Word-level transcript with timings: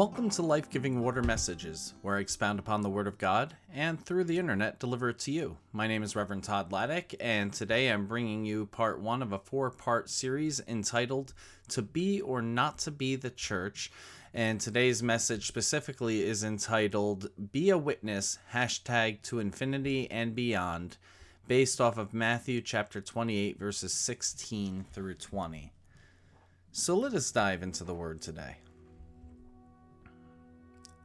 Welcome 0.00 0.30
to 0.30 0.42
Life 0.42 0.70
Giving 0.70 1.02
Water 1.02 1.22
Messages, 1.22 1.92
where 2.00 2.16
I 2.16 2.20
expound 2.20 2.58
upon 2.58 2.80
the 2.80 2.88
Word 2.88 3.06
of 3.06 3.18
God 3.18 3.54
and 3.70 4.02
through 4.02 4.24
the 4.24 4.38
internet 4.38 4.80
deliver 4.80 5.10
it 5.10 5.18
to 5.18 5.30
you. 5.30 5.58
My 5.74 5.86
name 5.86 6.02
is 6.02 6.16
Reverend 6.16 6.44
Todd 6.44 6.70
Laddick, 6.70 7.14
and 7.20 7.52
today 7.52 7.88
I'm 7.88 8.06
bringing 8.06 8.46
you 8.46 8.64
part 8.64 9.02
one 9.02 9.20
of 9.20 9.34
a 9.34 9.38
four 9.38 9.70
part 9.70 10.08
series 10.08 10.58
entitled 10.66 11.34
To 11.68 11.82
Be 11.82 12.18
or 12.18 12.40
Not 12.40 12.78
to 12.78 12.90
Be 12.90 13.14
the 13.14 13.28
Church. 13.28 13.92
And 14.32 14.58
today's 14.58 15.02
message 15.02 15.46
specifically 15.46 16.22
is 16.22 16.42
entitled 16.42 17.28
Be 17.52 17.68
a 17.68 17.76
Witness, 17.76 18.38
hashtag 18.54 19.20
to 19.24 19.38
infinity 19.38 20.10
and 20.10 20.34
beyond, 20.34 20.96
based 21.46 21.78
off 21.78 21.98
of 21.98 22.14
Matthew 22.14 22.62
chapter 22.62 23.02
28, 23.02 23.58
verses 23.58 23.92
16 23.92 24.86
through 24.94 25.16
20. 25.16 25.74
So 26.72 26.96
let 26.96 27.12
us 27.12 27.30
dive 27.30 27.62
into 27.62 27.84
the 27.84 27.94
Word 27.94 28.22
today. 28.22 28.56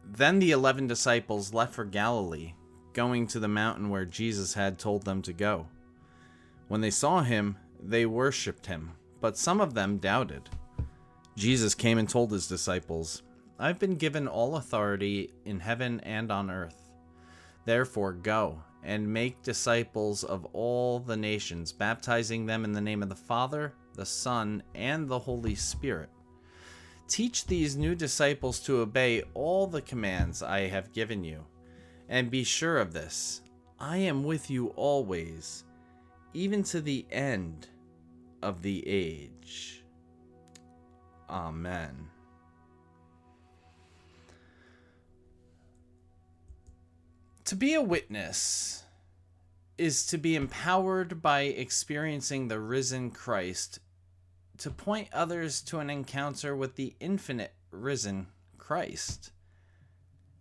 Then 0.08 0.40
the 0.40 0.52
eleven 0.52 0.88
disciples 0.88 1.54
left 1.54 1.73
for 1.73 1.84
Galilee, 1.84 2.54
going 2.94 3.27
to 3.27 3.40
the 3.40 3.48
mountain 3.48 3.90
where 3.90 4.05
Jesus 4.05 4.54
had 4.54 4.80
told 4.80 5.04
them 5.04 5.22
to 5.23 5.34
go. 5.34 5.68
When 6.68 6.81
they 6.81 6.91
saw 6.91 7.22
him, 7.22 7.58
they 7.81 8.05
worshipped 8.05 8.67
him, 8.67 8.92
but 9.20 9.38
some 9.38 9.59
of 9.59 9.73
them 9.73 9.97
doubted. 9.97 10.50
Jesus 11.36 11.75
came 11.75 11.97
and 11.97 12.08
told 12.08 12.31
his 12.31 12.47
disciples, 12.47 13.23
I've 13.59 13.80
been 13.80 13.95
given 13.95 14.28
all 14.28 14.56
authority 14.56 15.34
in 15.44 15.59
heaven 15.59 16.00
and 16.02 16.31
on 16.31 16.50
earth. 16.50 16.92
Therefore, 17.66 18.14
go 18.14 18.62
and 18.84 19.12
make 19.12 19.42
disciples 19.42 20.23
of 20.23 20.45
all 20.53 21.00
the 21.00 21.17
nations, 21.17 21.72
baptizing 21.72 22.45
them 22.45 22.64
in 22.64 22.72
the 22.72 22.81
name 22.81 23.02
of 23.02 23.09
the 23.09 23.16
Father, 23.16 23.73
the 23.95 24.06
Son, 24.06 24.62
and 24.75 25.09
the 25.09 25.19
Holy 25.19 25.56
Spirit 25.56 26.09
Teach 27.08 27.45
these 27.45 27.75
new 27.75 27.95
disciples 27.95 28.59
to 28.61 28.80
obey 28.80 29.23
all 29.34 29.67
the 29.67 29.81
commands 29.81 30.42
I 30.42 30.61
have 30.61 30.92
given 30.94 31.23
you. 31.23 31.45
And 32.09 32.31
be 32.31 32.44
sure 32.44 32.78
of 32.78 32.94
this 32.94 33.42
I 33.80 33.97
am 33.97 34.23
with 34.23 34.50
you 34.50 34.67
always, 34.70 35.64
even 36.34 36.64
to 36.64 36.81
the 36.81 37.06
end 37.12 37.67
of 38.42 38.62
the 38.62 38.84
age. 38.88 39.84
Amen. 41.30 42.09
To 47.45 47.56
be 47.56 47.75
a 47.75 47.81
witness 47.81 48.84
is 49.78 50.06
to 50.08 50.17
be 50.17 50.36
empowered 50.36 51.22
by 51.22 51.42
experiencing 51.42 52.47
the 52.47 52.59
risen 52.59 53.12
Christ 53.12 53.80
to 54.59 54.72
point 54.72 55.09
others 55.14 55.61
to 55.64 55.80
an 55.80 55.89
encounter 55.89 56.56
with 56.56 56.75
the 56.75 56.95
infinite 57.00 57.53
risen 57.72 58.28
Christ. 58.58 59.31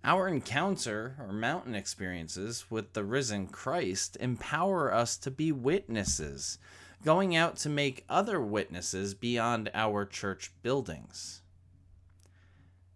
Our 0.03 0.29
encounter 0.29 1.17
or 1.19 1.33
mountain 1.33 1.75
experiences 1.75 2.71
with 2.71 2.93
the 2.93 3.05
risen 3.05 3.47
Christ 3.47 4.17
empower 4.21 4.93
us 4.93 5.17
to 5.19 5.31
be 5.31 5.51
witnesses, 5.51 6.59
going 7.05 7.35
out 7.35 7.57
to 7.59 7.69
make 7.69 8.05
other 8.09 8.41
witnesses 8.41 9.15
beyond 9.15 9.71
our 9.73 10.05
church 10.05 10.53
buildings. 10.63 11.43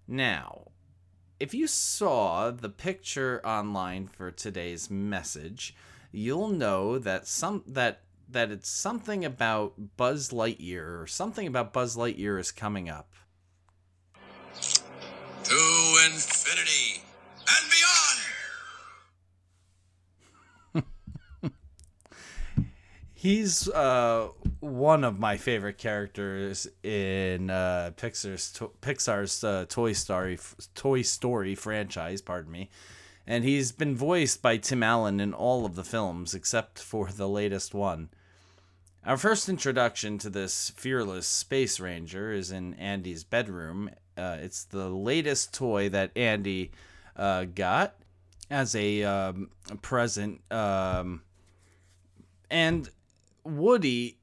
Now, 0.06 0.68
if 1.40 1.54
you 1.54 1.66
saw 1.66 2.50
the 2.50 2.68
picture 2.68 3.40
online 3.46 4.08
for 4.08 4.30
today's 4.30 4.90
message, 4.90 5.74
you'll 6.10 6.48
know 6.48 6.98
that 6.98 7.26
some 7.26 7.62
that 7.66 8.02
that 8.30 8.50
it's 8.50 8.68
something 8.68 9.24
about 9.24 9.96
Buzz 9.96 10.30
Lightyear 10.30 11.00
or 11.00 11.06
something 11.06 11.46
about 11.46 11.72
Buzz 11.72 11.96
Lightyear 11.96 12.38
is 12.38 12.52
coming 12.52 12.88
up. 12.88 13.12
To 15.44 15.98
infinity 16.06 17.02
and 17.46 17.64
beyond. 20.74 21.52
He's 23.14 23.68
uh, 23.70 24.28
one 24.60 25.04
of 25.04 25.18
my 25.18 25.36
favorite 25.38 25.78
characters 25.78 26.68
in 26.82 27.50
uh, 27.50 27.92
Pixar's 27.96 28.52
to- 28.54 28.72
Pixar's 28.82 29.42
uh, 29.42 29.64
Toy 29.68 29.92
Story 29.92 30.38
Toy 30.74 31.02
Story 31.02 31.54
franchise. 31.54 32.20
Pardon 32.20 32.52
me 32.52 32.68
and 33.28 33.44
he's 33.44 33.72
been 33.72 33.94
voiced 33.94 34.40
by 34.40 34.56
Tim 34.56 34.82
Allen 34.82 35.20
in 35.20 35.34
all 35.34 35.66
of 35.66 35.74
the 35.74 35.84
films 35.84 36.34
except 36.34 36.78
for 36.78 37.10
the 37.12 37.28
latest 37.28 37.74
one. 37.74 38.08
Our 39.08 39.16
first 39.16 39.48
introduction 39.48 40.18
to 40.18 40.28
this 40.28 40.68
fearless 40.76 41.26
space 41.26 41.80
ranger 41.80 42.30
is 42.30 42.50
in 42.50 42.74
Andy's 42.74 43.24
bedroom. 43.24 43.88
Uh, 44.18 44.36
it's 44.38 44.64
the 44.64 44.90
latest 44.90 45.54
toy 45.54 45.88
that 45.88 46.10
Andy 46.14 46.72
uh, 47.16 47.46
got 47.46 47.94
as 48.50 48.74
a 48.74 49.04
um, 49.04 49.48
present. 49.80 50.42
Um, 50.52 51.22
and 52.50 52.90
Woody, 53.44 54.18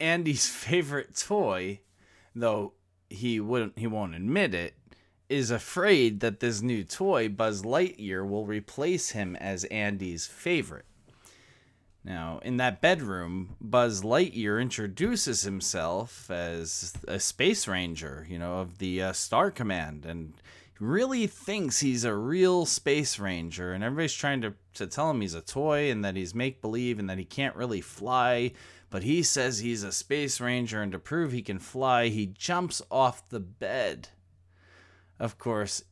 Andy's 0.00 0.48
favorite 0.52 1.16
toy, 1.16 1.82
though 2.34 2.72
he 3.08 3.38
wouldn't, 3.38 3.78
he 3.78 3.86
won't 3.86 4.16
admit 4.16 4.52
it, 4.52 4.74
is 5.28 5.52
afraid 5.52 6.18
that 6.18 6.40
this 6.40 6.60
new 6.60 6.82
toy, 6.82 7.28
Buzz 7.28 7.62
Lightyear, 7.62 8.28
will 8.28 8.46
replace 8.46 9.10
him 9.10 9.36
as 9.36 9.62
Andy's 9.66 10.26
favorite. 10.26 10.86
Now, 12.04 12.38
in 12.42 12.58
that 12.58 12.82
bedroom, 12.82 13.56
Buzz 13.62 14.02
Lightyear 14.02 14.60
introduces 14.60 15.42
himself 15.42 16.30
as 16.30 16.92
a 17.08 17.18
space 17.18 17.66
ranger, 17.66 18.26
you 18.28 18.38
know, 18.38 18.58
of 18.58 18.76
the 18.76 19.02
uh, 19.02 19.12
Star 19.14 19.50
Command, 19.50 20.04
and 20.04 20.34
really 20.78 21.26
thinks 21.26 21.80
he's 21.80 22.04
a 22.04 22.14
real 22.14 22.66
space 22.66 23.18
ranger. 23.18 23.72
And 23.72 23.82
everybody's 23.82 24.12
trying 24.12 24.42
to, 24.42 24.52
to 24.74 24.86
tell 24.86 25.10
him 25.10 25.22
he's 25.22 25.34
a 25.34 25.40
toy 25.40 25.90
and 25.90 26.04
that 26.04 26.14
he's 26.14 26.34
make 26.34 26.60
believe 26.60 26.98
and 26.98 27.08
that 27.08 27.16
he 27.16 27.24
can't 27.24 27.56
really 27.56 27.80
fly. 27.80 28.52
But 28.90 29.02
he 29.02 29.22
says 29.22 29.58
he's 29.58 29.82
a 29.82 29.90
space 29.90 30.40
ranger, 30.40 30.82
and 30.82 30.92
to 30.92 30.98
prove 30.98 31.32
he 31.32 31.42
can 31.42 31.58
fly, 31.58 32.08
he 32.08 32.26
jumps 32.26 32.82
off 32.90 33.28
the 33.28 33.40
bed. 33.40 34.10
Of 35.18 35.38
course, 35.38 35.82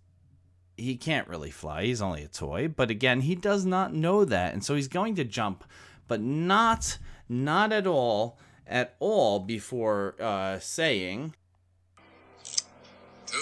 he 0.76 0.96
can't 0.96 1.28
really 1.28 1.50
fly, 1.50 1.84
he's 1.84 2.02
only 2.02 2.22
a 2.22 2.28
toy. 2.28 2.68
But 2.68 2.90
again, 2.90 3.22
he 3.22 3.34
does 3.34 3.64
not 3.64 3.94
know 3.94 4.24
that. 4.26 4.52
And 4.52 4.62
so 4.62 4.74
he's 4.74 4.88
going 4.88 5.14
to 5.16 5.24
jump 5.24 5.64
but 6.12 6.20
not 6.20 6.98
not 7.26 7.72
at 7.72 7.86
all 7.86 8.38
at 8.66 8.94
all 9.00 9.40
before 9.40 10.14
uh, 10.20 10.58
saying 10.58 11.34
to 13.24 13.38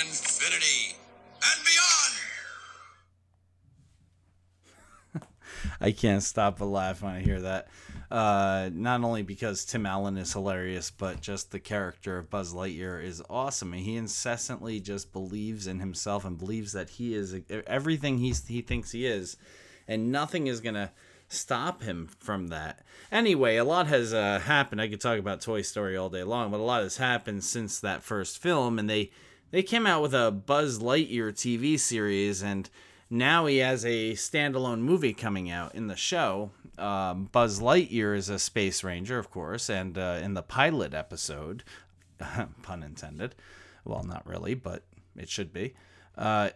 infinity 0.00 0.96
and 1.42 1.60
beyond. 5.12 5.28
I 5.82 5.92
can't 5.92 6.22
stop 6.22 6.60
but 6.60 6.64
laugh 6.64 7.02
when 7.02 7.12
I 7.12 7.20
hear 7.20 7.42
that. 7.42 7.68
Uh, 8.10 8.70
not 8.72 9.04
only 9.04 9.20
because 9.20 9.66
Tim 9.66 9.84
Allen 9.84 10.16
is 10.16 10.32
hilarious, 10.32 10.90
but 10.90 11.20
just 11.20 11.50
the 11.50 11.60
character 11.60 12.16
of 12.16 12.30
Buzz 12.30 12.54
Lightyear 12.54 13.04
is 13.04 13.22
awesome. 13.28 13.74
And 13.74 13.82
he 13.82 13.96
incessantly 13.96 14.80
just 14.80 15.12
believes 15.12 15.66
in 15.66 15.78
himself 15.78 16.24
and 16.24 16.38
believes 16.38 16.72
that 16.72 16.88
he 16.88 17.14
is 17.14 17.36
everything 17.66 18.16
he's, 18.16 18.46
he 18.46 18.62
thinks 18.62 18.92
he 18.92 19.04
is, 19.04 19.36
and 19.86 20.10
nothing 20.10 20.46
is 20.46 20.60
gonna 20.60 20.90
stop 21.28 21.82
him 21.82 22.08
from 22.18 22.48
that. 22.48 22.84
Anyway, 23.10 23.56
a 23.56 23.64
lot 23.64 23.86
has 23.86 24.12
uh, 24.12 24.40
happened. 24.40 24.80
I 24.80 24.88
could 24.88 25.00
talk 25.00 25.18
about 25.18 25.40
Toy 25.40 25.62
Story 25.62 25.96
all 25.96 26.08
day 26.08 26.24
long, 26.24 26.50
but 26.50 26.60
a 26.60 26.64
lot 26.64 26.82
has 26.82 26.96
happened 26.96 27.44
since 27.44 27.80
that 27.80 28.02
first 28.02 28.38
film, 28.38 28.78
and 28.78 28.88
they 28.88 29.10
they 29.50 29.62
came 29.62 29.86
out 29.86 30.02
with 30.02 30.14
a 30.14 30.32
Buzz 30.32 30.80
Lightyear 30.80 31.32
TV 31.32 31.78
series, 31.78 32.42
and 32.42 32.68
now 33.08 33.46
he 33.46 33.58
has 33.58 33.84
a 33.84 34.12
standalone 34.12 34.80
movie 34.80 35.14
coming 35.14 35.50
out 35.50 35.74
in 35.74 35.86
the 35.86 35.96
show. 35.96 36.50
Um, 36.76 37.26
Buzz 37.30 37.60
Lightyear 37.60 38.16
is 38.16 38.28
a 38.28 38.38
space 38.38 38.82
ranger, 38.82 39.18
of 39.18 39.30
course, 39.30 39.70
and 39.70 39.96
uh, 39.96 40.18
in 40.22 40.34
the 40.34 40.42
pilot 40.42 40.92
episode, 40.92 41.62
pun 42.62 42.82
intended, 42.82 43.36
well, 43.84 44.02
not 44.02 44.26
really, 44.26 44.54
but 44.54 44.82
it 45.16 45.28
should 45.28 45.52
be. 45.52 45.74
Uh, 46.16 46.50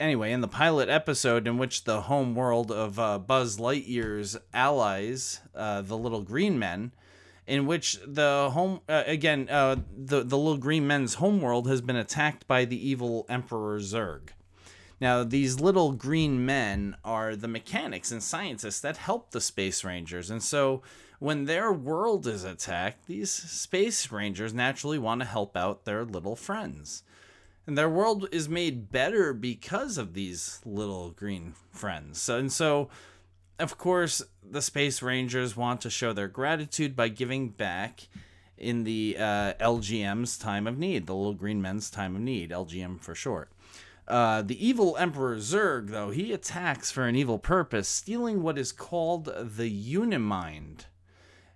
anyway, 0.00 0.32
in 0.32 0.40
the 0.40 0.48
pilot 0.48 0.88
episode, 0.88 1.46
in 1.46 1.58
which 1.58 1.84
the 1.84 2.02
home 2.02 2.34
world 2.34 2.70
of 2.70 2.98
uh, 2.98 3.18
Buzz 3.18 3.58
Lightyear's 3.58 4.36
allies, 4.52 5.40
uh, 5.54 5.82
the 5.82 5.96
little 5.96 6.22
green 6.22 6.58
men, 6.58 6.92
in 7.46 7.66
which 7.66 7.98
the 8.06 8.50
home 8.52 8.80
uh, 8.88 9.04
again 9.06 9.48
uh, 9.48 9.76
the 9.96 10.22
the 10.22 10.36
little 10.36 10.58
green 10.58 10.86
men's 10.86 11.14
homeworld 11.14 11.68
has 11.68 11.80
been 11.80 11.96
attacked 11.96 12.46
by 12.46 12.64
the 12.64 12.88
evil 12.88 13.26
Emperor 13.28 13.80
Zurg. 13.80 14.30
Now, 15.00 15.22
these 15.22 15.60
little 15.60 15.92
green 15.92 16.44
men 16.44 16.96
are 17.04 17.36
the 17.36 17.46
mechanics 17.46 18.10
and 18.10 18.20
scientists 18.20 18.80
that 18.80 18.96
help 18.96 19.30
the 19.30 19.40
Space 19.40 19.84
Rangers, 19.84 20.28
and 20.28 20.42
so 20.42 20.82
when 21.20 21.46
their 21.46 21.72
world 21.72 22.26
is 22.26 22.44
attacked, 22.44 23.06
these 23.06 23.30
Space 23.30 24.12
Rangers 24.12 24.54
naturally 24.54 24.98
want 24.98 25.20
to 25.20 25.26
help 25.26 25.56
out 25.56 25.84
their 25.84 26.04
little 26.04 26.36
friends. 26.36 27.02
And 27.68 27.76
their 27.76 27.90
world 27.90 28.26
is 28.32 28.48
made 28.48 28.90
better 28.90 29.34
because 29.34 29.98
of 29.98 30.14
these 30.14 30.62
little 30.64 31.10
green 31.10 31.52
friends. 31.70 32.26
And 32.26 32.50
so, 32.50 32.88
of 33.58 33.76
course, 33.76 34.22
the 34.42 34.62
Space 34.62 35.02
Rangers 35.02 35.54
want 35.54 35.82
to 35.82 35.90
show 35.90 36.14
their 36.14 36.28
gratitude 36.28 36.96
by 36.96 37.08
giving 37.08 37.50
back 37.50 38.08
in 38.56 38.84
the 38.84 39.16
uh, 39.18 39.52
LGM's 39.60 40.38
time 40.38 40.66
of 40.66 40.78
need, 40.78 41.06
the 41.06 41.14
Little 41.14 41.34
Green 41.34 41.60
Men's 41.60 41.90
time 41.90 42.16
of 42.16 42.22
need, 42.22 42.52
LGM 42.52 43.02
for 43.02 43.14
short. 43.14 43.52
Uh, 44.08 44.40
the 44.40 44.66
evil 44.66 44.96
Emperor 44.96 45.36
Zurg, 45.36 45.90
though, 45.90 46.08
he 46.08 46.32
attacks 46.32 46.90
for 46.90 47.04
an 47.04 47.16
evil 47.16 47.38
purpose, 47.38 47.86
stealing 47.86 48.42
what 48.42 48.56
is 48.56 48.72
called 48.72 49.26
the 49.26 49.94
Unimind. 49.94 50.86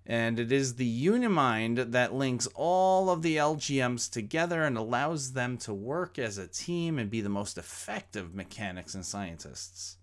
And 0.04 0.40
it 0.40 0.50
is 0.50 0.74
the 0.74 1.06
Unimind 1.06 1.92
that 1.92 2.14
links 2.14 2.48
all 2.54 3.08
of 3.08 3.22
the 3.22 3.36
LGMs 3.36 4.10
together 4.10 4.64
and 4.64 4.76
allows 4.76 5.32
them 5.32 5.56
to 5.58 5.72
work 5.72 6.18
as 6.18 6.38
a 6.38 6.48
team 6.48 6.98
and 6.98 7.08
be 7.08 7.20
the 7.20 7.28
most 7.28 7.56
effective 7.56 8.34
mechanics 8.34 8.94
and 8.94 9.06
scientists. 9.06 9.98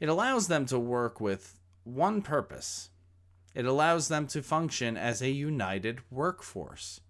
It 0.00 0.08
allows 0.08 0.48
them 0.48 0.66
to 0.66 0.78
work 0.78 1.20
with 1.20 1.60
one 1.84 2.22
purpose 2.22 2.90
it 3.54 3.64
allows 3.64 4.08
them 4.08 4.26
to 4.28 4.42
function 4.42 4.96
as 4.96 5.22
a 5.22 5.30
united 5.30 6.00
workforce. 6.10 7.00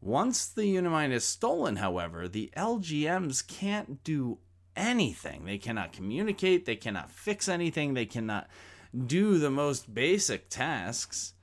Once 0.00 0.46
the 0.46 0.76
Unimind 0.76 1.12
is 1.12 1.24
stolen, 1.24 1.76
however, 1.76 2.28
the 2.28 2.50
LGMs 2.56 3.46
can't 3.46 4.04
do 4.04 4.38
anything. 4.76 5.44
They 5.44 5.58
cannot 5.58 5.92
communicate, 5.92 6.66
they 6.66 6.76
cannot 6.76 7.10
fix 7.10 7.48
anything, 7.48 7.94
they 7.94 8.06
cannot 8.06 8.48
do 8.94 9.38
the 9.38 9.50
most 9.50 9.92
basic 9.92 10.48
tasks. 10.48 11.34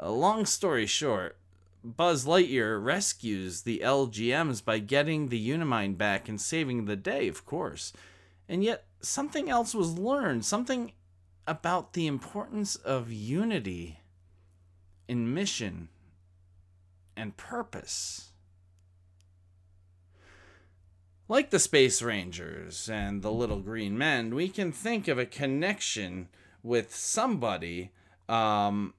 A 0.00 0.10
long 0.10 0.46
story 0.46 0.86
short, 0.86 1.36
Buzz 1.84 2.24
Lightyear 2.24 2.82
rescues 2.82 3.62
the 3.62 3.80
LGMs 3.80 4.64
by 4.64 4.78
getting 4.78 5.28
the 5.28 5.50
Unimind 5.50 5.96
back 5.96 6.28
and 6.28 6.40
saving 6.40 6.84
the 6.84 6.96
day, 6.96 7.28
of 7.28 7.46
course. 7.46 7.92
And 8.48 8.64
yet, 8.64 8.84
something 9.00 9.48
else 9.48 9.74
was 9.74 9.98
learned, 9.98 10.44
something 10.44 10.92
about 11.46 11.92
the 11.92 12.06
importance 12.06 12.76
of 12.76 13.12
unity 13.12 14.00
in 15.06 15.32
mission 15.32 15.88
and 17.16 17.36
purpose. 17.36 18.32
Like 21.28 21.50
the 21.50 21.58
Space 21.58 22.00
Rangers 22.00 22.88
and 22.88 23.22
the 23.22 23.30
Little 23.30 23.60
Green 23.60 23.98
Men, 23.98 24.34
we 24.34 24.48
can 24.48 24.72
think 24.72 25.08
of 25.08 25.18
a 25.18 25.26
connection 25.26 26.28
with 26.62 26.94
somebody 26.94 27.90
um, 28.28 28.94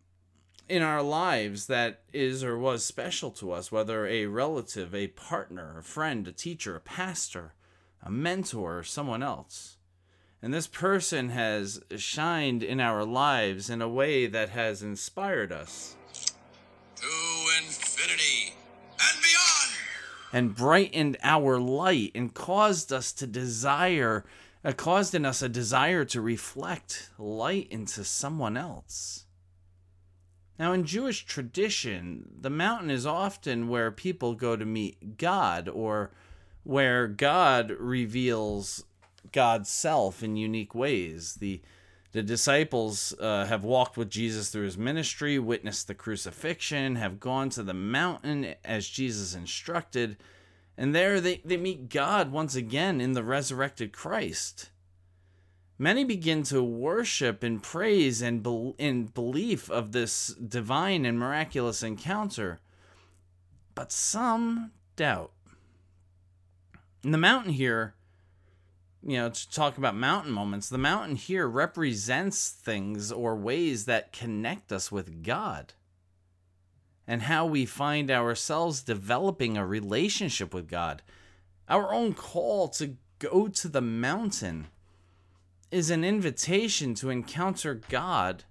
in 0.68 0.84
our 0.84 1.02
lives 1.02 1.68
that 1.68 2.02
is 2.14 2.44
or 2.44 2.58
was 2.58 2.86
special 2.86 3.32
to 3.32 3.52
us, 3.52 3.72
whether 3.72 4.06
a 4.06 4.28
relative, 4.28 4.94
a 4.94 5.08
partner, 5.08 5.78
a 5.80 5.84
friend, 5.84 6.28
a 6.28 6.32
teacher, 6.32 6.76
a 6.76 6.80
pastor, 6.80 7.54
a 8.04 8.12
mentor, 8.12 8.80
or 8.80 8.84
someone 8.84 9.24
else. 9.24 9.78
And 10.42 10.54
this 10.54 10.68
person 10.68 11.30
has 11.30 11.82
shined 11.98 12.64
in 12.64 12.80
our 12.80 13.04
lives 13.04 13.70
in 13.70 13.82
a 13.82 13.90
way 13.90 14.26
that 14.28 14.50
has 14.50 14.82
inspired 14.82 15.52
us. 15.52 15.96
To 16.96 17.08
infinity 17.58 18.54
and 18.92 19.22
beyond! 19.22 19.72
And 20.32 20.56
brightened 20.56 21.18
our 21.24 21.60
light 21.60 22.12
and 22.16 22.34
caused 22.34 22.94
us 22.94 23.12
to 23.14 23.28
desire, 23.28 24.24
uh, 24.64 24.72
caused 24.74 25.16
in 25.16 25.26
us 25.26 25.42
a 25.42 25.50
desire 25.50 26.06
to 26.06 26.22
reflect 26.22 27.10
light 27.18 27.68
into 27.70 28.04
someone 28.04 28.58
else. 28.58 29.26
Now, 30.58 30.74
in 30.74 30.84
Jewish 30.84 31.26
tradition, 31.26 32.30
the 32.42 32.50
mountain 32.50 32.92
is 32.92 33.06
often 33.06 33.70
where 33.70 33.92
people 33.92 34.36
go 34.36 34.58
to 34.58 34.66
meet 34.66 35.18
God 35.18 35.70
or 35.70 36.12
where 36.64 37.08
God 37.08 37.72
reveals 37.72 38.84
God's 39.32 39.70
self 39.70 40.22
in 40.22 40.36
unique 40.36 40.76
ways. 40.76 41.36
The 41.36 41.62
the 42.12 42.24
disciples 42.24 43.14
uh, 43.20 43.46
have 43.46 43.64
walked 43.64 43.96
with 43.96 44.10
Jesus 44.10 44.50
through 44.50 44.64
his 44.64 44.80
ministry, 44.80 45.38
witnessed 45.38 45.88
the 45.88 45.94
crucifixion, 45.94 46.96
have 46.96 47.20
gone 47.20 47.50
to 47.52 47.62
the 47.62 47.74
mountain 47.76 48.56
as 48.66 48.90
Jesus 48.90 49.36
instructed, 49.36 50.18
and 50.80 50.96
there 50.96 51.20
they, 51.20 51.42
they 51.44 51.58
meet 51.58 51.90
God 51.90 52.32
once 52.32 52.56
again 52.56 53.02
in 53.02 53.12
the 53.12 53.24
resurrected 53.24 53.92
Christ. 53.92 54.70
Many 55.78 56.06
begin 56.06 56.44
to 56.44 56.64
worship 56.64 57.44
and 57.44 57.62
praise 57.62 58.22
and 58.22 58.42
be- 58.42 58.76
in 58.78 59.08
belief 59.08 59.70
of 59.70 59.92
this 59.92 60.28
divine 60.28 61.06
and 61.06 61.20
miraculous 61.20 61.84
encounter, 61.84 62.62
but 63.76 63.92
some 63.92 64.72
doubt. 64.96 65.34
And 67.04 67.14
the 67.14 67.18
mountain 67.18 67.52
here 67.52 67.96
you 69.06 69.18
know, 69.18 69.30
to 69.30 69.52
talk 69.52 69.78
about 69.78 69.96
mountain 69.96 70.32
moments, 70.32 70.70
the 70.70 70.78
mountain 70.78 71.18
here 71.18 71.48
represents 71.48 72.50
things 72.50 73.12
or 73.12 73.36
ways 73.36 73.84
that 73.84 74.14
connect 74.14 74.72
us 74.72 74.94
with 74.94 75.24
God 75.24 75.74
and 77.10 77.24
how 77.24 77.44
we 77.44 77.66
find 77.66 78.12
ourselves 78.12 78.84
developing 78.84 79.58
a 79.58 79.66
relationship 79.66 80.54
with 80.54 80.68
God. 80.68 81.02
Our 81.68 81.92
own 81.92 82.14
call 82.14 82.68
to 82.70 82.98
go 83.18 83.48
to 83.48 83.68
the 83.68 83.82
mountain 83.82 84.68
is 85.72 85.90
an 85.90 86.04
invitation 86.04 86.94
to 86.94 87.10
encounter 87.10 87.74
God 87.74 88.44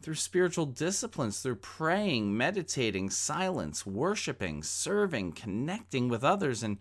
through 0.00 0.14
spiritual 0.14 0.64
disciplines, 0.64 1.40
through 1.40 1.56
praying, 1.56 2.34
meditating, 2.34 3.10
silence, 3.10 3.84
worshiping, 3.84 4.62
serving, 4.62 5.32
connecting 5.32 6.08
with 6.08 6.24
others, 6.24 6.62
and 6.62 6.78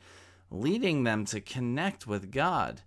leading 0.49 1.03
them 1.03 1.25
to 1.25 1.41
connect 1.41 2.07
with 2.07 2.31
God. 2.31 2.83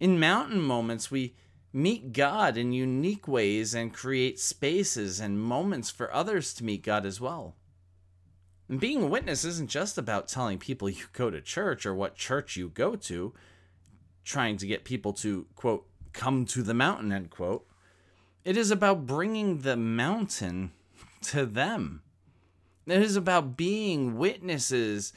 In 0.00 0.18
mountain 0.18 0.62
moments, 0.62 1.10
we 1.10 1.34
meet 1.72 2.12
God 2.12 2.56
in 2.56 2.72
unique 2.72 3.28
ways 3.28 3.74
and 3.74 3.94
create 3.94 4.40
spaces 4.40 5.20
and 5.20 5.40
moments 5.40 5.90
for 5.90 6.12
others 6.12 6.52
to 6.54 6.64
meet 6.64 6.82
God 6.82 7.06
as 7.06 7.20
well. 7.20 7.54
And 8.68 8.80
being 8.80 9.02
a 9.02 9.06
witness 9.06 9.44
isn't 9.44 9.70
just 9.70 9.98
about 9.98 10.28
telling 10.28 10.58
people 10.58 10.88
you 10.88 11.04
go 11.12 11.30
to 11.30 11.40
church 11.40 11.84
or 11.84 11.94
what 11.94 12.16
church 12.16 12.56
you 12.56 12.68
go 12.68 12.94
to, 12.96 13.34
trying 14.24 14.56
to 14.58 14.66
get 14.66 14.84
people 14.84 15.12
to, 15.14 15.46
quote, 15.56 15.86
come 16.12 16.44
to 16.46 16.62
the 16.62 16.74
mountain, 16.74 17.12
end 17.12 17.30
quote. 17.30 17.66
It 18.44 18.56
is 18.56 18.70
about 18.70 19.06
bringing 19.06 19.58
the 19.58 19.76
mountain 19.76 20.72
to 21.22 21.46
them. 21.46 22.02
It 22.86 23.02
is 23.02 23.16
about 23.16 23.56
being 23.56 24.16
witnesses 24.16 25.12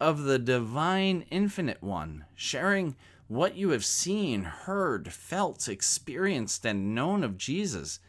of 0.00 0.22
the 0.22 0.38
divine 0.38 1.24
infinite 1.30 1.82
one, 1.82 2.24
sharing 2.34 2.94
what 3.28 3.56
you 3.56 3.70
have 3.70 3.84
seen, 3.84 4.42
heard, 4.42 5.12
felt, 5.12 5.68
experienced, 5.68 6.64
and 6.64 6.94
known 6.94 7.22
of 7.22 7.36
Jesus, 7.36 8.00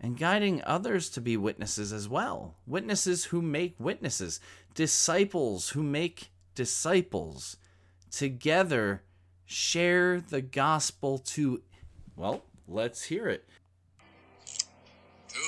and 0.00 0.16
guiding 0.16 0.62
others 0.64 1.10
to 1.10 1.20
be 1.20 1.36
witnesses 1.36 1.92
as 1.92 2.08
well. 2.08 2.54
Witnesses 2.66 3.26
who 3.26 3.42
make 3.42 3.74
witnesses, 3.78 4.40
disciples 4.74 5.70
who 5.70 5.82
make 5.82 6.30
disciples. 6.54 7.56
Together, 8.10 9.02
share 9.44 10.20
the 10.20 10.40
gospel 10.40 11.18
to, 11.18 11.62
well, 12.16 12.44
let's 12.68 13.02
hear 13.02 13.26
it. 13.26 13.48
To 15.28 15.38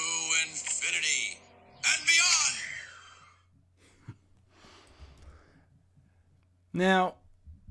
infinity 0.42 1.38
and 1.76 2.06
beyond! 2.06 2.56
Now, 6.72 7.14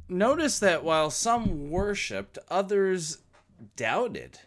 notice 0.07 0.59
that 0.59 0.83
while 0.83 1.09
some 1.09 1.69
worshiped, 1.69 2.37
others 2.49 3.19
doubted. 3.75 4.39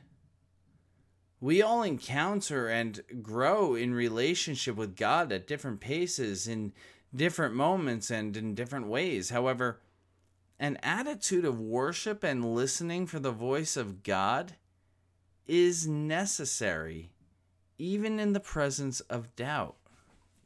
We 1.40 1.62
all 1.62 1.82
encounter 1.82 2.68
and 2.68 3.00
grow 3.22 3.74
in 3.74 3.94
relationship 3.94 4.76
with 4.76 4.96
God 4.96 5.32
at 5.32 5.46
different 5.46 5.80
paces, 5.80 6.48
in 6.48 6.72
different 7.14 7.54
moments, 7.54 8.10
and 8.10 8.36
in 8.36 8.54
different 8.54 8.88
ways. 8.88 9.30
However, 9.30 9.80
an 10.58 10.78
attitude 10.82 11.44
of 11.44 11.60
worship 11.60 12.24
and 12.24 12.54
listening 12.54 13.06
for 13.06 13.18
the 13.18 13.32
voice 13.32 13.76
of 13.76 14.02
God 14.02 14.54
is 15.46 15.86
necessary, 15.86 17.10
even 17.78 18.18
in 18.18 18.32
the 18.32 18.40
presence 18.40 19.00
of 19.00 19.36
doubt. 19.36 19.76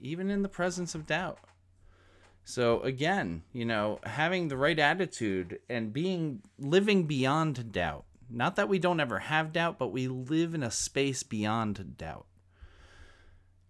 Even 0.00 0.30
in 0.30 0.42
the 0.42 0.48
presence 0.48 0.94
of 0.94 1.06
doubt. 1.06 1.38
So 2.50 2.80
again, 2.80 3.44
you 3.52 3.64
know, 3.64 4.00
having 4.02 4.48
the 4.48 4.56
right 4.56 4.78
attitude 4.78 5.60
and 5.68 5.92
being 5.92 6.42
living 6.58 7.04
beyond 7.04 7.70
doubt. 7.70 8.06
Not 8.28 8.56
that 8.56 8.68
we 8.68 8.80
don't 8.80 8.98
ever 8.98 9.20
have 9.20 9.52
doubt, 9.52 9.78
but 9.78 9.92
we 9.92 10.08
live 10.08 10.52
in 10.52 10.64
a 10.64 10.70
space 10.72 11.22
beyond 11.22 11.96
doubt. 11.96 12.26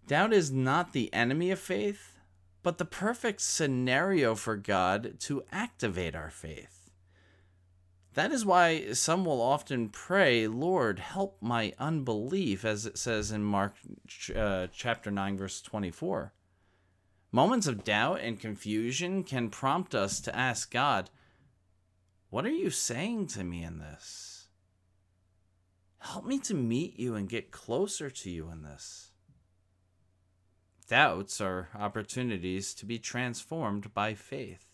Doubt 0.07 0.33
is 0.33 0.51
not 0.51 0.93
the 0.93 1.13
enemy 1.13 1.51
of 1.51 1.59
faith, 1.59 2.17
but 2.63 2.79
the 2.79 2.85
perfect 2.85 3.41
scenario 3.41 4.33
for 4.33 4.55
God 4.55 5.19
to 5.19 5.43
activate 5.51 6.15
our 6.15 6.31
faith. 6.31 6.89
That 8.15 8.31
is 8.31 8.43
why 8.43 8.93
some 8.93 9.25
will 9.25 9.41
often 9.41 9.89
pray, 9.89 10.47
Lord, 10.47 10.97
help 10.97 11.37
my 11.39 11.73
unbelief, 11.77 12.65
as 12.65 12.87
it 12.87 12.97
says 12.97 13.31
in 13.31 13.43
Mark 13.43 13.75
uh, 14.35 14.67
chapter 14.73 15.11
9, 15.11 15.37
verse 15.37 15.61
24. 15.61 16.33
Moments 17.31 17.67
of 17.67 17.83
doubt 17.85 18.19
and 18.19 18.39
confusion 18.39 19.23
can 19.23 19.49
prompt 19.49 19.95
us 19.95 20.19
to 20.21 20.35
ask 20.35 20.71
God, 20.71 21.09
What 22.29 22.45
are 22.45 22.49
you 22.49 22.69
saying 22.69 23.27
to 23.27 23.43
me 23.43 23.63
in 23.63 23.79
this? 23.79 24.49
Help 25.99 26.25
me 26.25 26.39
to 26.39 26.53
meet 26.53 26.99
you 26.99 27.15
and 27.15 27.29
get 27.29 27.51
closer 27.51 28.09
to 28.09 28.29
you 28.29 28.49
in 28.49 28.63
this. 28.63 29.11
Doubts 30.87 31.39
are 31.39 31.69
opportunities 31.73 32.73
to 32.73 32.85
be 32.85 32.99
transformed 32.99 33.93
by 33.93 34.13
faith. 34.13 34.65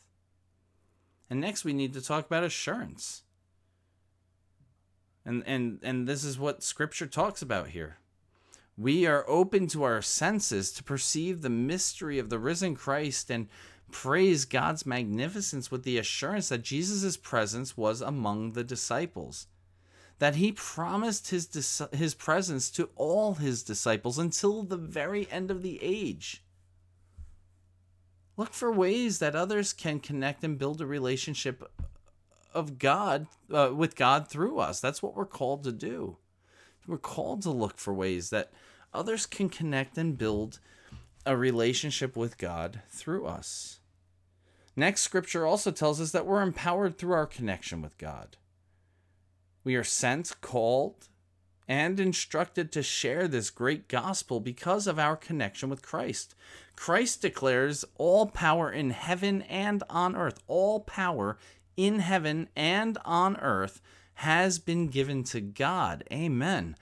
And 1.30 1.40
next 1.40 1.64
we 1.64 1.74
need 1.74 1.94
to 1.94 2.02
talk 2.02 2.26
about 2.26 2.44
assurance. 2.44 3.24
And 5.24 5.44
and 5.46 5.80
and 5.84 6.08
this 6.08 6.24
is 6.24 6.40
what 6.40 6.64
scripture 6.64 7.06
talks 7.06 7.44
about 7.44 7.68
here. 7.68 7.98
We 8.78 9.08
are 9.08 9.28
open 9.28 9.66
to 9.68 9.84
our 9.84 10.04
senses 10.04 10.72
to 10.74 10.84
perceive 10.84 11.42
the 11.42 11.50
mystery 11.50 12.20
of 12.20 12.30
the 12.30 12.38
risen 12.38 12.76
Christ 12.76 13.32
and 13.32 13.48
praise 13.92 14.46
God's 14.46 14.86
magnificence 14.86 15.72
with 15.72 15.84
the 15.84 15.98
assurance 15.98 16.50
that 16.50 16.62
Jesus' 16.62 17.18
presence 17.18 17.76
was 17.76 18.02
among 18.02 18.52
the 18.52 18.64
disciples. 18.64 19.48
That 20.20 20.36
he 20.36 20.52
promised 20.52 21.30
his, 21.30 21.82
his 21.92 22.14
presence 22.14 22.70
to 22.72 22.90
all 22.96 23.36
his 23.36 23.64
disciples 23.64 24.20
until 24.20 24.62
the 24.62 24.78
very 24.78 25.30
end 25.32 25.50
of 25.50 25.64
the 25.64 25.80
age. 25.82 26.44
Look 28.36 28.54
for 28.54 28.72
ways 28.72 29.18
that 29.18 29.36
others 29.36 29.74
can 29.74 30.00
connect 30.00 30.44
and 30.44 30.60
build 30.60 30.82
a 30.82 30.86
relationship 30.86 31.72
of 32.54 32.78
God 32.78 33.26
uh, 33.52 33.72
with 33.74 33.96
God 33.96 34.28
through 34.28 34.60
us. 34.60 34.80
That's 34.80 35.02
what 35.02 35.16
we're 35.16 35.26
called 35.26 35.64
to 35.64 35.72
do. 35.72 36.18
We're 36.88 36.98
called 36.98 37.42
to 37.42 37.52
look 37.52 37.78
for 37.78 37.94
ways 37.94 38.30
that 38.30 38.52
others 38.98 39.26
can 39.26 39.48
connect 39.48 39.98
and 39.98 40.18
build 40.18 40.60
a 41.26 41.38
relationship 41.38 42.16
with 42.16 42.38
God 42.38 42.82
through 42.90 43.26
us. 43.26 43.80
Next, 44.76 45.02
scripture 45.02 45.46
also 45.46 45.72
tells 45.72 46.02
us 46.02 46.12
that 46.12 46.26
we're 46.26 46.42
empowered 46.42 46.98
through 46.98 47.14
our 47.14 47.26
connection 47.26 47.82
with 47.82 47.98
God. 47.98 48.38
We 49.64 49.76
are 49.76 49.84
sent, 49.84 50.40
called, 50.42 51.10
and 51.68 52.00
instructed 52.00 52.72
to 52.72 52.82
share 52.82 53.28
this 53.28 53.50
great 53.50 53.88
gospel 53.88 54.40
because 54.40 54.88
of 54.88 54.98
our 54.98 55.16
connection 55.16 55.70
with 55.70 55.82
Christ. 55.82 56.36
Christ 56.76 57.22
declares 57.22 57.84
all 57.96 58.28
power 58.28 58.72
in 58.72 58.92
heaven 58.92 59.42
and 59.44 59.84
on 59.90 60.16
earth, 60.16 60.40
all 60.48 60.80
power 60.80 61.38
in 61.76 62.00
heaven 62.00 62.48
and 62.56 62.98
on 63.04 63.36
earth 63.38 63.82
has 64.16 64.60
been 64.60 64.88
given 64.88 65.24
to 65.26 65.42
God. 65.42 66.04
Amen. 66.12 66.76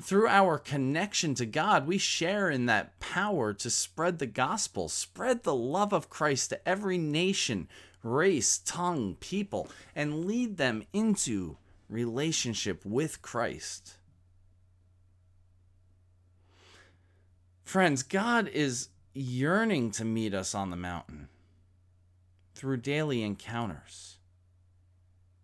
Through 0.00 0.28
our 0.28 0.58
connection 0.58 1.34
to 1.34 1.46
God, 1.46 1.86
we 1.86 1.98
share 1.98 2.50
in 2.50 2.66
that 2.66 2.98
power 2.98 3.52
to 3.54 3.70
spread 3.70 4.18
the 4.18 4.26
gospel, 4.26 4.88
spread 4.88 5.42
the 5.42 5.54
love 5.54 5.92
of 5.92 6.10
Christ 6.10 6.50
to 6.50 6.68
every 6.68 6.98
nation, 6.98 7.68
race, 8.02 8.58
tongue, 8.58 9.16
people, 9.20 9.68
and 9.94 10.24
lead 10.24 10.56
them 10.56 10.82
into 10.92 11.58
relationship 11.88 12.84
with 12.84 13.22
Christ. 13.22 13.96
Friends, 17.62 18.02
God 18.02 18.48
is 18.48 18.88
yearning 19.14 19.90
to 19.92 20.04
meet 20.04 20.34
us 20.34 20.54
on 20.54 20.70
the 20.70 20.76
mountain 20.76 21.28
through 22.54 22.78
daily 22.78 23.22
encounters. 23.22 24.18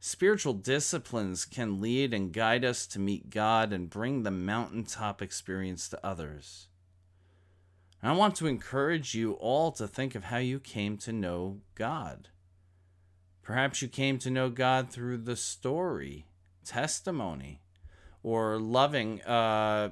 Spiritual 0.01 0.55
disciplines 0.55 1.45
can 1.45 1.81
lead 1.81 2.15
and 2.15 2.33
guide 2.33 2.65
us 2.65 2.87
to 2.87 3.01
meet 3.01 3.31
God 3.31 3.73
and 3.73 3.91
bring 3.91 4.23
the 4.23 4.31
mountaintop 4.31 5.21
experience 5.21 5.89
to 5.89 6.07
others. 6.07 6.69
I 8.01 8.13
want 8.13 8.37
to 8.37 8.47
encourage 8.47 9.15
you 9.15 9.33
all 9.33 9.73
to 9.73 9.89
think 9.89 10.15
of 10.15 10.25
how 10.25 10.37
you 10.37 10.61
came 10.61 10.99
to 10.99 11.13
know 11.13 11.61
God. 11.75 12.29
Perhaps 13.43 13.83
you 13.83 13.89
came 13.89 14.19
to 14.19 14.31
know 14.31 14.51
God 14.51 14.91
through 14.91 15.19
the 15.19 15.35
story, 15.35 16.27
testimony, 16.65 17.61
or 18.23 18.59
loving 18.59 19.21
uh, 19.23 19.91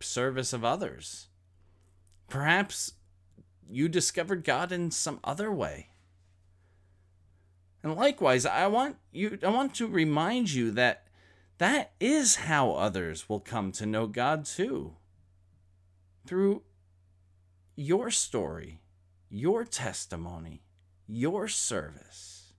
service 0.00 0.52
of 0.52 0.64
others. 0.64 1.28
Perhaps 2.28 2.94
you 3.70 3.88
discovered 3.88 4.42
God 4.42 4.72
in 4.72 4.90
some 4.90 5.20
other 5.22 5.52
way. 5.52 5.90
And 7.82 7.94
likewise, 7.94 8.44
I 8.44 8.66
want 8.66 8.96
you 9.12 9.38
I 9.42 9.48
want 9.48 9.74
to 9.76 9.86
remind 9.86 10.52
you 10.52 10.70
that 10.72 11.04
that 11.58 11.92
is 12.00 12.36
how 12.36 12.72
others 12.72 13.28
will 13.28 13.40
come 13.40 13.72
to 13.72 13.86
know 13.86 14.06
God 14.06 14.44
too. 14.44 14.94
Through 16.26 16.62
your 17.76 18.10
story, 18.10 18.80
your 19.28 19.64
testimony, 19.64 20.62
your 21.06 21.48
service. 21.48 22.52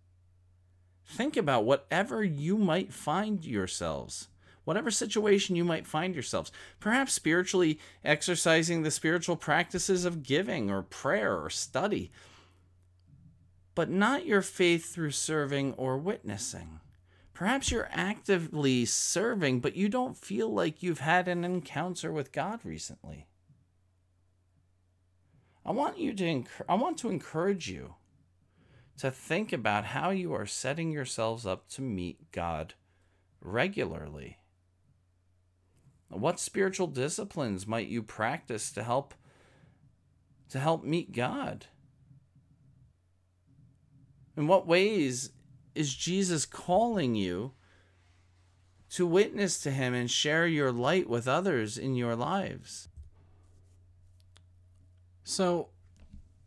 Think 1.05 1.35
about 1.35 1.65
whatever 1.65 2.23
you 2.23 2.57
might 2.57 2.93
find 2.93 3.43
yourselves, 3.43 4.27
whatever 4.63 4.91
situation 4.91 5.55
you 5.55 5.63
might 5.63 5.87
find 5.87 6.13
yourselves. 6.13 6.51
Perhaps 6.79 7.13
spiritually 7.13 7.79
exercising 8.05 8.83
the 8.83 8.91
spiritual 8.91 9.35
practices 9.35 10.05
of 10.05 10.23
giving 10.23 10.69
or 10.69 10.83
prayer 10.83 11.37
or 11.37 11.49
study 11.49 12.11
but 13.79 13.89
not 13.89 14.25
your 14.25 14.41
faith 14.41 14.93
through 14.93 15.11
serving 15.11 15.71
or 15.75 15.97
witnessing. 15.97 16.81
Perhaps 17.33 17.71
you're 17.71 17.87
actively 17.93 18.83
serving, 18.83 19.61
but 19.61 19.73
you 19.73 19.87
don't 19.87 20.17
feel 20.17 20.53
like 20.53 20.83
you've 20.83 20.99
had 20.99 21.29
an 21.29 21.45
encounter 21.45 22.11
with 22.11 22.33
God 22.33 22.59
recently. 22.65 23.29
I 25.65 25.71
want 25.71 25.97
you 25.97 26.13
to 26.13 26.43
I 26.67 26.75
want 26.75 26.97
to 26.97 27.09
encourage 27.09 27.69
you 27.69 27.95
to 28.97 29.09
think 29.09 29.53
about 29.53 29.85
how 29.85 30.09
you 30.09 30.33
are 30.33 30.45
setting 30.45 30.91
yourselves 30.91 31.45
up 31.45 31.69
to 31.69 31.81
meet 31.81 32.33
God 32.33 32.73
regularly. 33.39 34.39
What 36.09 36.37
spiritual 36.41 36.87
disciplines 36.87 37.65
might 37.65 37.87
you 37.87 38.03
practice 38.03 38.73
to 38.73 38.83
help 38.83 39.13
to 40.49 40.59
help 40.59 40.83
meet 40.83 41.13
God? 41.13 41.67
In 44.39 44.47
what 44.47 44.65
ways 44.65 45.31
is 45.75 45.93
Jesus 45.93 46.45
calling 46.45 47.13
you 47.13 47.51
to 48.91 49.05
witness 49.05 49.59
to 49.59 49.69
him 49.69 49.93
and 49.93 50.09
share 50.09 50.47
your 50.47 50.71
light 50.71 51.09
with 51.09 51.27
others 51.27 51.77
in 51.77 51.95
your 51.95 52.15
lives? 52.15 52.87
So, 55.25 55.67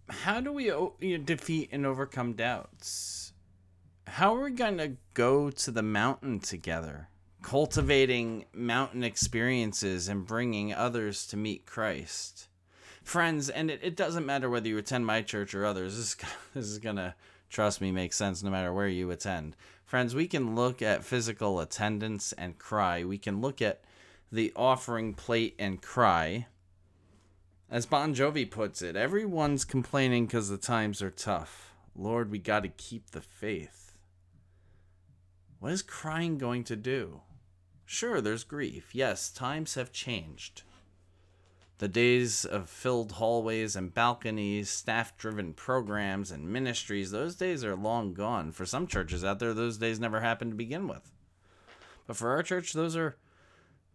how 0.09 0.41
do 0.41 0.55
we 0.55 1.19
defeat 1.19 1.69
and 1.71 1.85
overcome 1.85 2.33
doubts? 2.33 3.35
How 4.07 4.35
are 4.37 4.45
we 4.45 4.53
going 4.53 4.79
to 4.79 4.97
go 5.13 5.51
to 5.51 5.71
the 5.71 5.83
mountain 5.83 6.41
together, 6.41 7.09
cultivating 7.43 8.47
mountain 8.55 9.05
experiences 9.05 10.09
and 10.09 10.27
bringing 10.27 10.73
others 10.73 11.27
to 11.27 11.37
meet 11.37 11.67
Christ? 11.67 12.49
Friends, 13.03 13.51
and 13.51 13.71
it, 13.71 13.81
it 13.83 13.97
doesn't 13.97 14.25
matter 14.25 14.49
whether 14.49 14.69
you 14.69 14.79
attend 14.79 15.05
my 15.05 15.21
church 15.21 15.55
or 15.55 15.67
others, 15.67 15.99
this, 15.99 16.17
this 16.55 16.65
is 16.65 16.79
going 16.79 16.97
to 16.97 17.15
trust 17.53 17.81
me, 17.81 17.93
makes 17.93 18.17
sense 18.17 18.43
no 18.43 18.51
matter 18.51 18.73
where 18.73 18.89
you 18.89 19.11
attend. 19.11 19.55
Friends, 19.85 20.15
we 20.15 20.27
can 20.27 20.57
look 20.57 20.81
at 20.81 21.05
physical 21.05 21.61
attendance 21.61 22.33
and 22.33 22.59
cry. 22.59 23.05
We 23.05 23.19
can 23.19 23.41
look 23.41 23.61
at 23.61 23.83
the 24.33 24.53
offering 24.57 25.13
plate 25.13 25.55
and 25.59 25.83
cry. 25.83 26.47
As 27.71 27.87
Bon 27.87 28.15
Jovi 28.15 28.51
puts 28.51 28.81
it, 28.81 28.97
everyone's 28.97 29.65
complaining 29.65 30.27
because 30.27 30.49
the 30.49 30.57
times 30.57 31.03
are 31.03 31.11
tough. 31.11 31.75
Lord, 31.95 32.31
we 32.31 32.39
got 32.39 32.63
to 32.63 32.69
keep 32.69 33.11
the 33.11 33.21
faith. 33.21 33.93
What 35.61 35.73
is 35.73 35.83
crying 35.83 36.39
going 36.39 36.65
to 36.65 36.77
do? 36.77 37.21
Sure, 37.85 38.23
there's 38.23 38.45
grief. 38.45 38.95
Yes, 38.95 39.31
times 39.31 39.75
have 39.75 39.93
changed. 39.93 40.63
The 41.83 41.89
days 41.89 42.45
of 42.45 42.71
filled 42.71 43.11
hallways 43.11 43.75
and 43.75 43.93
balconies, 43.93 44.71
staff 44.71 45.17
driven 45.17 45.53
programs 45.53 46.31
and 46.31 46.49
ministries, 46.49 47.11
those 47.11 47.35
days 47.35 47.65
are 47.65 47.75
long 47.75 48.15
gone. 48.15 48.53
For 48.53 48.65
some 48.65 48.87
churches 48.87 49.25
out 49.25 49.41
there, 49.41 49.53
those 49.53 49.79
days 49.79 49.99
never 49.99 50.21
happened 50.21 50.53
to 50.53 50.57
begin 50.57 50.87
with. 50.87 51.11
But 52.07 52.15
for 52.15 52.31
our 52.31 52.45
church, 52.45 52.73
those 52.73 52.95
are 52.95 53.17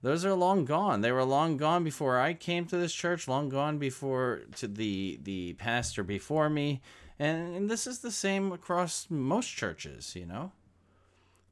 those 0.01 0.25
are 0.25 0.33
long 0.33 0.65
gone. 0.65 0.99
They 0.99 1.13
were 1.13 1.23
long 1.23 1.55
gone 1.55 1.85
before 1.85 2.19
I 2.19 2.33
came 2.33 2.65
to 2.65 2.75
this 2.75 2.91
church, 2.91 3.25
long 3.25 3.47
gone 3.47 3.77
before 3.77 4.41
to 4.57 4.67
the 4.67 5.17
the 5.23 5.53
pastor 5.53 6.03
before 6.03 6.49
me. 6.49 6.81
And, 7.17 7.55
and 7.55 7.69
this 7.69 7.87
is 7.87 7.99
the 7.99 8.11
same 8.11 8.51
across 8.51 9.07
most 9.09 9.47
churches, 9.47 10.13
you 10.13 10.25
know. 10.25 10.51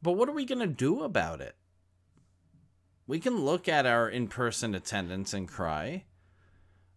But 0.02 0.18
what 0.18 0.28
are 0.28 0.34
we 0.34 0.44
going 0.44 0.60
to 0.60 0.68
do 0.68 1.02
about 1.02 1.40
it? 1.40 1.56
We 3.08 3.22
can 3.22 3.46
look 3.46 3.70
at 3.70 3.86
our 3.86 4.10
in 4.10 4.28
person 4.28 4.76
attendance 4.76 5.34
and 5.34 5.48
cry 5.48 6.04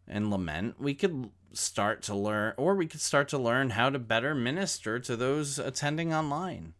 and 0.08 0.30
lament, 0.30 0.80
we 0.80 0.94
could 0.94 1.30
start 1.52 2.02
to 2.02 2.14
learn, 2.14 2.54
or 2.56 2.74
we 2.74 2.86
could 2.86 3.00
start 3.00 3.28
to 3.28 3.38
learn 3.38 3.70
how 3.70 3.90
to 3.90 3.98
better 3.98 4.34
minister 4.34 4.98
to 4.98 5.16
those 5.16 5.58
attending 5.58 6.12
online. 6.12 6.74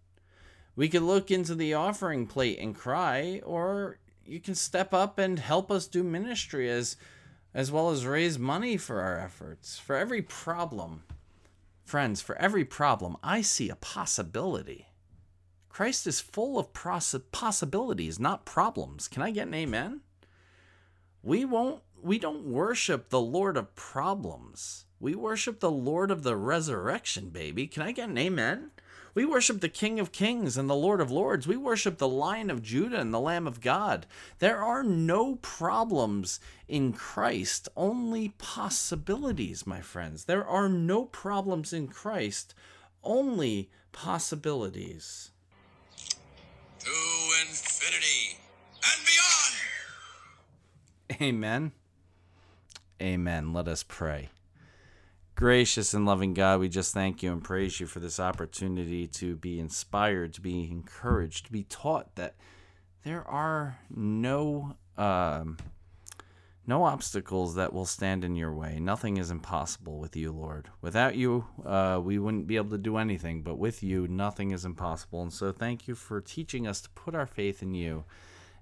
We 0.77 0.89
could 0.89 1.03
look 1.03 1.31
into 1.31 1.55
the 1.55 1.75
offering 1.75 2.27
plate 2.27 2.59
and 2.59 2.75
cry, 2.75 3.41
or 3.45 3.99
you 4.25 4.41
can 4.41 4.55
step 4.55 4.95
up 4.95 5.19
and 5.19 5.39
help 5.39 5.71
us 5.71 5.87
do 5.87 6.03
ministry 6.03 6.71
as 6.71 6.97
as 7.55 7.73
well 7.73 7.91
as 7.91 8.07
raise 8.07 8.39
money 8.39 8.77
for 8.77 9.01
our 9.01 9.19
efforts. 9.19 9.79
For 9.79 9.97
every 9.97 10.21
problem, 10.21 11.03
friends, 11.83 12.21
for 12.21 12.37
every 12.37 12.65
problem, 12.65 13.17
I 13.23 13.41
see 13.41 13.71
a 13.71 13.77
possibility. 13.77 14.87
Christ 15.69 16.07
is 16.07 16.21
full 16.21 16.59
of 16.59 16.73
possibilities, 16.73 18.21
not 18.21 18.45
problems. 18.45 19.09
Can 19.09 19.23
I 19.23 19.31
get 19.31 19.47
an 19.49 19.55
amen? 19.55 20.03
We 21.23 21.45
won't 21.45 21.83
we 22.03 22.19
don't 22.19 22.45
worship 22.45 23.09
the 23.09 23.21
Lord 23.21 23.57
of 23.57 23.75
problems. 23.75 24.85
We 25.01 25.15
worship 25.15 25.61
the 25.61 25.71
Lord 25.71 26.11
of 26.11 26.23
the 26.23 26.37
resurrection, 26.37 27.31
baby. 27.31 27.67
Can 27.67 27.83
I 27.83 27.93
get 27.93 28.09
an 28.09 28.19
amen? 28.19 28.71
We 29.15 29.25
worship 29.25 29.61
the 29.61 29.69
King 29.69 29.99
of 29.99 30.13
Kings 30.13 30.57
and 30.57 30.71
the 30.71 30.77
Lord 30.77 31.01
of 31.01 31.11
Lords. 31.11 31.47
We 31.47 31.57
worship 31.57 31.99
the 31.99 32.09
Lion 32.09 32.51
of 32.51 32.63
Judah 32.63 33.01
and 33.01 33.13
the 33.13 33.21
Lamb 33.21 33.47
of 33.47 33.61
God. 33.61 34.07
There 34.39 34.63
are 34.63 34.85
no 34.85 35.37
problems 35.37 36.41
in 36.69 36.93
Christ, 36.93 37.69
only 37.77 38.31
possibilities, 38.39 39.67
my 39.67 39.81
friends. 39.81 40.27
There 40.27 40.47
are 40.47 40.69
no 40.69 41.05
problems 41.05 41.73
in 41.73 41.89
Christ, 41.89 42.55
only 43.03 43.71
possibilities. 43.93 45.31
To 46.79 46.91
infinity 47.41 48.39
and 48.85 49.05
beyond. 49.05 51.23
Amen. 51.23 51.73
Amen. 53.01 53.53
Let 53.53 53.69
us 53.69 53.83
pray. 53.83 54.31
Gracious 55.35 55.95
and 55.95 56.05
loving 56.05 56.35
God, 56.35 56.59
we 56.59 56.69
just 56.69 56.93
thank 56.93 57.23
you 57.23 57.31
and 57.31 57.45
praise 57.45 57.79
you 57.79 57.87
for 57.87 58.01
this 58.01 58.19
opportunity 58.19 59.07
to 59.07 59.37
be 59.37 59.61
inspired, 59.61 60.35
to 60.35 60.41
be 60.41 60.69
encouraged, 60.69 61.47
to 61.47 61.53
be 61.53 61.63
taught 61.63 62.17
that 62.17 62.35
there 63.05 63.23
are 63.29 63.79
no 63.89 64.75
um, 64.97 65.59
no 66.67 66.85
obstacles 66.85 67.55
that 67.55 67.73
will 67.73 67.87
stand 67.87 68.25
in 68.25 68.35
your 68.35 68.53
way. 68.53 68.81
Nothing 68.81 69.17
is 69.17 69.31
impossible 69.31 69.99
with 69.99 70.17
you, 70.17 70.33
Lord. 70.33 70.69
Without 70.83 71.15
you, 71.15 71.47
uh, 71.65 72.01
we 72.03 72.19
wouldn't 72.19 72.47
be 72.49 72.57
able 72.57 72.71
to 72.71 72.79
do 72.79 72.99
anything, 72.99 73.43
but 73.43 73.59
with 73.59 73.83
you, 73.83 74.09
nothing 74.09 74.51
is 74.51 74.65
impossible. 74.65 75.23
And 75.23 75.33
so, 75.33 75.53
thank 75.53 75.87
you 75.87 75.95
for 75.95 76.21
teaching 76.21 76.67
us 76.67 76.81
to 76.81 76.91
put 76.91 77.15
our 77.15 77.27
faith 77.27 77.63
in 77.63 77.75
you 77.75 78.05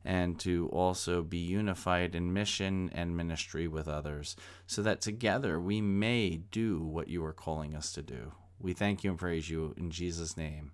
and 0.05 0.38
to 0.41 0.69
also 0.73 1.23
be 1.23 1.38
unified 1.38 2.15
in 2.15 2.33
mission 2.33 2.91
and 2.95 3.17
ministry 3.17 3.67
with 3.67 3.88
others, 3.88 4.37
so 4.67 4.83
that 4.83 5.00
together 5.00 5.61
we 5.61 5.81
may 5.81 6.41
do 6.50 6.81
what 6.81 7.09
you 7.09 7.25
are 7.25 7.33
calling 7.33 7.75
us 7.75 7.93
to 7.93 8.03
do. 8.03 8.33
We 8.61 8.73
thank 8.73 9.05
you 9.05 9.11
and 9.11 9.19
praise 9.19 9.50
you 9.50 9.75
in 9.76 9.91
Jesus' 9.91 10.37
name. 10.37 10.73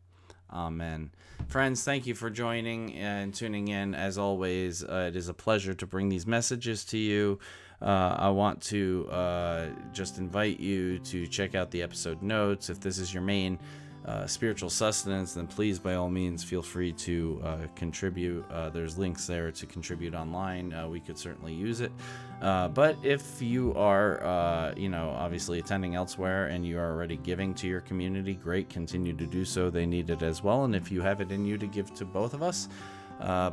Amen. 0.52 1.10
Friends, 1.48 1.82
thank 1.82 2.06
you 2.06 2.14
for 2.14 2.28
joining 2.28 2.94
and 2.94 3.34
tuning 3.34 3.68
in. 3.68 3.94
As 3.94 4.18
always, 4.18 4.84
uh, 4.84 5.06
it 5.08 5.16
is 5.16 5.28
a 5.28 5.34
pleasure 5.34 5.72
to 5.72 5.86
bring 5.86 6.10
these 6.10 6.26
messages 6.26 6.84
to 6.86 6.98
you. 6.98 7.38
Uh, 7.80 8.16
I 8.18 8.28
want 8.28 8.60
to 8.64 9.08
uh, 9.10 9.66
just 9.92 10.18
invite 10.18 10.60
you 10.60 10.98
to 11.00 11.26
check 11.26 11.54
out 11.54 11.70
the 11.70 11.82
episode 11.82 12.22
notes. 12.22 12.70
If 12.70 12.80
this 12.80 12.98
is 12.98 13.12
your 13.12 13.22
main 13.22 13.58
uh, 14.04 14.26
spiritual 14.26 14.68
sustenance, 14.68 15.34
then 15.34 15.46
please, 15.46 15.78
by 15.78 15.94
all 15.94 16.08
means, 16.08 16.42
feel 16.42 16.62
free 16.62 16.92
to 16.92 17.40
uh, 17.44 17.58
contribute. 17.76 18.44
Uh, 18.50 18.68
there's 18.70 18.98
links 18.98 19.26
there 19.26 19.52
to 19.52 19.66
contribute 19.66 20.14
online. 20.14 20.72
Uh, 20.72 20.88
we 20.88 20.98
could 20.98 21.16
certainly 21.16 21.54
use 21.54 21.80
it. 21.80 21.92
Uh, 22.40 22.66
but 22.68 22.96
if 23.04 23.40
you 23.40 23.72
are, 23.74 24.22
uh, 24.24 24.74
you 24.76 24.88
know, 24.88 25.10
obviously 25.10 25.60
attending 25.60 25.94
elsewhere 25.94 26.46
and 26.46 26.66
you 26.66 26.78
are 26.78 26.90
already 26.90 27.16
giving 27.16 27.54
to 27.54 27.68
your 27.68 27.80
community, 27.82 28.34
great. 28.34 28.68
Continue 28.68 29.12
to 29.12 29.26
do 29.26 29.44
so. 29.44 29.70
They 29.70 29.86
need 29.86 30.10
it 30.10 30.22
as 30.22 30.42
well. 30.42 30.64
And 30.64 30.74
if 30.74 30.90
you 30.90 31.00
have 31.02 31.20
it 31.20 31.30
in 31.30 31.44
you 31.44 31.56
to 31.58 31.66
give 31.66 31.94
to 31.94 32.04
both 32.04 32.34
of 32.34 32.42
us, 32.42 32.68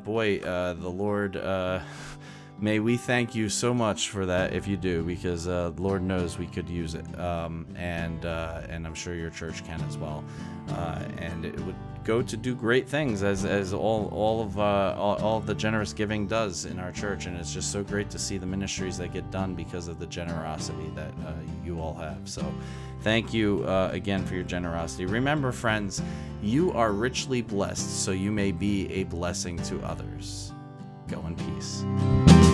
boy, 0.04 0.40
the 0.40 0.90
Lord 0.90 1.34
may 2.62 2.80
we 2.80 2.98
thank 2.98 3.36
you 3.36 3.50
so 3.50 3.74
much 3.74 4.10
for 4.10 4.26
that 4.26 4.54
if 4.54 4.68
you 4.68 4.78
do, 4.78 5.04
because 5.04 5.48
uh, 5.48 5.72
Lord 5.78 6.02
knows 6.04 6.38
we 6.38 6.48
could 6.48 6.70
use 6.70 6.96
it, 6.96 7.20
um, 7.20 7.66
and 7.76 8.26
uh, 8.26 8.62
and 8.70 8.86
I'm 8.86 8.94
sure 8.94 9.16
your 9.16 9.30
church 9.30 9.66
can 9.66 9.82
as 9.82 9.98
well, 9.98 10.24
uh, 10.70 11.02
and 11.18 11.46
it 11.46 11.60
would 11.62 11.76
go 12.04 12.22
to 12.22 12.38
do 12.38 12.56
great 12.56 12.88
things 12.88 13.24
as 13.24 13.46
as 13.46 13.74
all 13.74 14.10
all 14.14 14.42
of 14.42 14.60
uh, 14.60 14.96
all, 14.98 15.16
all 15.18 15.40
the 15.40 15.56
generous 15.56 15.94
giving 15.94 16.28
does 16.28 16.66
in 16.66 16.80
our 16.80 16.92
church, 16.92 17.26
and 17.26 17.38
it's 17.38 17.54
just 17.54 17.72
so 17.72 17.84
great 17.84 18.10
to 18.10 18.20
see 18.20 18.38
the 18.38 18.46
ministries 18.46 18.98
that 18.98 19.14
get 19.14 19.30
done 19.32 19.56
because 19.56 19.88
of 19.88 20.00
the 20.00 20.08
generosity 20.08 20.92
that 20.96 21.12
uh, 21.26 21.34
you 21.64 21.80
all 21.80 21.96
have. 21.96 22.18
So. 22.26 22.46
Thank 23.02 23.34
you 23.34 23.64
uh, 23.64 23.92
again 23.94 24.26
for 24.26 24.34
your 24.34 24.44
generosity. 24.44 25.06
Remember, 25.06 25.54
friends, 25.54 26.02
you 26.42 26.74
are 26.74 26.92
richly 26.92 27.42
blessed, 27.42 28.04
so 28.04 28.12
you 28.12 28.30
may 28.30 28.52
be 28.52 28.92
a 28.92 29.04
blessing 29.06 29.56
to 29.64 29.80
others. 29.84 30.52
Go 31.08 31.26
in 31.26 31.36
peace. 31.36 32.49